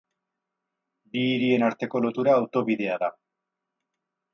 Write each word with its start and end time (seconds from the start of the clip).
Bi 1.11 1.21
hirien 1.35 1.67
arteko 1.69 2.03
lotura 2.09 2.37
autobidea 2.41 3.01
da. 3.07 3.15